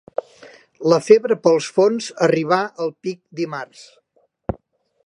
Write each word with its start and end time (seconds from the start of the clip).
La 0.93 0.99
febre 1.07 1.37
pels 1.43 1.67
fons 1.75 2.09
arribar 2.29 2.61
al 2.87 2.93
pic 3.07 3.23
dimarts. 3.43 3.87